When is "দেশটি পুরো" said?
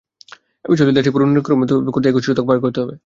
0.95-1.23